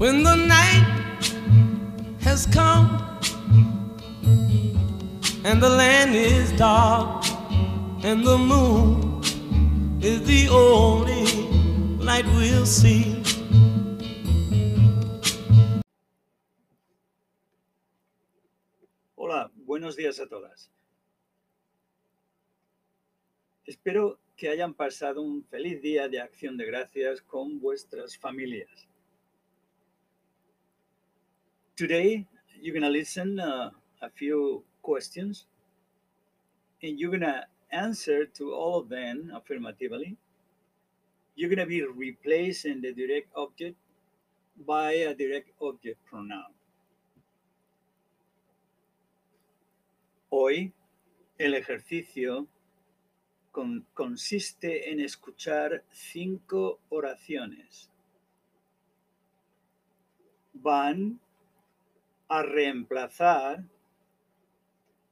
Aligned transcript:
When 0.00 0.22
the 0.22 0.34
night 0.34 1.20
has 2.22 2.46
come 2.46 2.88
and 5.44 5.60
the 5.60 5.68
land 5.68 6.14
is 6.14 6.50
dark 6.52 7.22
and 8.02 8.24
the 8.24 8.38
moon 8.38 9.20
is 10.00 10.22
the 10.24 10.48
only 10.48 11.26
light 12.02 12.24
we'll 12.28 12.64
see. 12.64 13.22
Hola, 19.16 19.50
buenos 19.66 19.96
días 19.96 20.18
a 20.18 20.26
todas. 20.26 20.70
Espero 23.66 24.18
que 24.34 24.48
hayan 24.48 24.72
pasado 24.72 25.20
un 25.20 25.44
feliz 25.44 25.82
día 25.82 26.08
de 26.08 26.22
acción 26.22 26.56
de 26.56 26.64
gracias 26.64 27.20
con 27.20 27.60
vuestras 27.60 28.16
familias. 28.16 28.89
Today, 31.80 32.26
you're 32.60 32.74
going 32.74 32.82
to 32.82 32.90
listen 32.90 33.40
uh, 33.40 33.70
a 34.02 34.10
few 34.10 34.62
questions 34.82 35.46
and 36.82 37.00
you're 37.00 37.08
going 37.08 37.22
to 37.22 37.42
answer 37.72 38.26
to 38.26 38.52
all 38.52 38.80
of 38.80 38.90
them 38.90 39.32
affirmatively. 39.34 40.18
You're 41.36 41.48
going 41.48 41.58
to 41.60 41.64
be 41.64 41.82
replacing 41.82 42.82
the 42.82 42.92
direct 42.92 43.28
object 43.34 43.76
by 44.66 44.92
a 44.92 45.14
direct 45.14 45.52
object 45.62 46.04
pronoun. 46.04 46.52
Hoy, 50.28 50.74
el 51.38 51.54
ejercicio 51.54 52.46
con- 53.52 53.86
consiste 53.94 54.92
en 54.92 55.00
escuchar 55.00 55.82
cinco 55.90 56.80
oraciones. 56.90 57.88
Van 60.52 61.18
a 62.30 62.44
reemplazar 62.44 63.64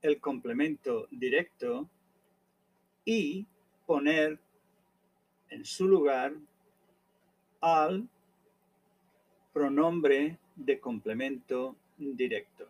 el 0.03 0.21
complemento 0.21 1.09
directo 1.11 1.91
y 3.05 3.45
poner 3.87 4.39
en 5.51 5.65
su 5.65 5.89
lugar 5.89 6.33
al 7.61 8.09
pronombre 9.53 10.39
de 10.55 10.79
complemento 10.79 11.75
directo. 11.97 12.69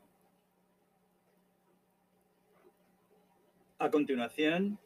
A 3.78 3.90
continuación, 3.90 4.78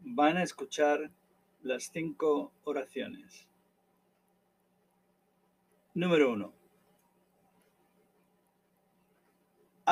van 0.00 0.36
a 0.36 0.42
escuchar 0.42 1.12
las 1.62 1.84
cinco 1.92 2.52
oraciones. 2.64 3.46
Número 5.94 6.32
uno. 6.32 6.59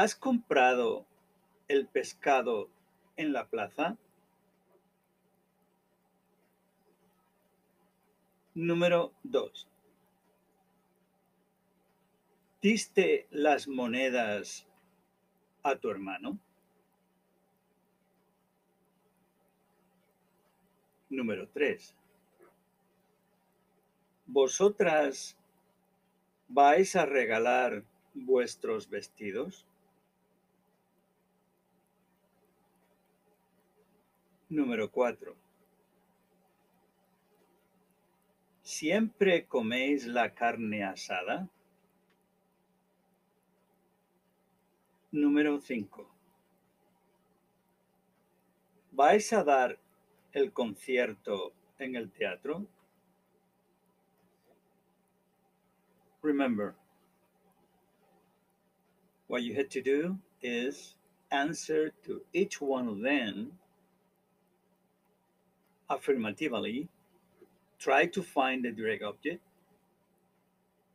¿Has 0.01 0.15
comprado 0.15 1.09
el 1.67 1.89
pescado 1.89 2.71
en 3.17 3.33
la 3.33 3.49
plaza? 3.49 3.97
Número 8.55 9.13
2. 9.25 9.67
¿Diste 12.63 13.27
las 13.33 13.67
monedas 13.67 14.69
a 15.65 15.75
tu 15.75 15.91
hermano? 15.91 16.39
Número 21.11 21.49
3. 21.49 21.97
¿Vosotras 24.27 25.37
vais 26.47 26.95
a 26.95 27.05
regalar 27.05 27.83
vuestros 28.15 28.89
vestidos? 28.89 29.67
Número 34.51 34.91
4. 34.91 35.37
¿Siempre 38.63 39.47
coméis 39.47 40.07
la 40.07 40.35
carne 40.35 40.85
asada? 40.85 41.49
Número 45.13 45.61
5. 45.61 46.09
¿Vais 48.93 49.33
a 49.35 49.45
dar 49.45 49.79
el 50.33 50.51
concierto 50.53 51.53
en 51.79 51.97
el 51.97 52.11
teatro? 52.11 52.67
Remember, 56.23 56.75
what 59.27 59.43
you 59.43 59.55
had 59.55 59.71
to 59.71 59.83
do 59.83 60.19
is 60.41 60.97
answer 61.31 61.93
to 62.03 62.23
each 62.33 62.63
one 62.63 62.89
of 62.89 63.03
them 63.03 63.59
affirmatively, 65.89 66.89
try 67.79 68.07
to 68.07 68.23
find 68.23 68.65
the 68.65 68.73
direct 68.73 69.03
object, 69.03 69.41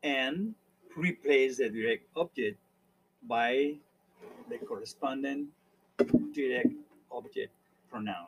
and 0.04 0.54
replace 0.96 1.58
the 1.58 1.70
direct 1.70 2.06
object 2.16 2.58
by 3.28 3.76
the 4.50 4.58
corresponding 4.58 5.48
direct 6.34 6.70
object 7.12 7.52
pronoun. 7.90 8.28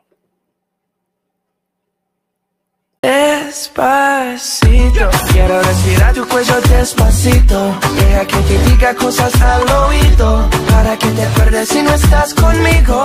Despacito, 3.02 5.08
quiero 5.30 5.62
respirar 5.62 6.12
tu 6.12 6.26
cuello 6.26 6.60
despacito. 6.62 7.78
Deja 7.94 8.26
que 8.26 8.36
te 8.38 8.70
diga 8.70 8.94
cosas 8.96 9.40
al 9.40 9.62
oído, 9.62 10.50
para 10.68 10.98
que 10.98 11.06
te 11.10 11.22
acuerdes 11.22 11.68
si 11.68 11.82
no 11.82 11.94
estás 11.94 12.34
conmigo. 12.34 13.04